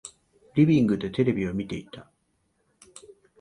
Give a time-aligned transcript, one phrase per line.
[0.55, 2.09] リビングでテレビを見ていた。